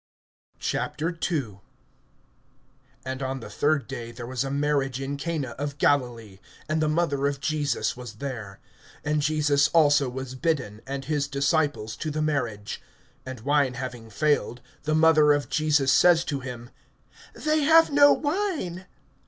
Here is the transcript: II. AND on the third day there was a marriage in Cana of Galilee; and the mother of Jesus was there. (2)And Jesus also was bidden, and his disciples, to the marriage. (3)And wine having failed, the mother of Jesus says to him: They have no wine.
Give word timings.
II. 0.73 1.61
AND 3.05 3.21
on 3.21 3.39
the 3.39 3.51
third 3.51 3.87
day 3.87 4.11
there 4.11 4.25
was 4.25 4.43
a 4.43 4.49
marriage 4.49 4.99
in 4.99 5.15
Cana 5.15 5.49
of 5.59 5.77
Galilee; 5.77 6.39
and 6.67 6.81
the 6.81 6.89
mother 6.89 7.27
of 7.27 7.39
Jesus 7.39 7.95
was 7.95 8.13
there. 8.13 8.59
(2)And 9.05 9.19
Jesus 9.19 9.67
also 9.67 10.09
was 10.09 10.33
bidden, 10.33 10.81
and 10.87 11.05
his 11.05 11.27
disciples, 11.27 11.95
to 11.97 12.09
the 12.09 12.19
marriage. 12.19 12.81
(3)And 13.27 13.41
wine 13.43 13.73
having 13.75 14.09
failed, 14.09 14.61
the 14.85 14.95
mother 14.95 15.33
of 15.33 15.49
Jesus 15.49 15.91
says 15.91 16.25
to 16.25 16.39
him: 16.39 16.71
They 17.35 17.61
have 17.61 17.91
no 17.91 18.11
wine. 18.11 18.87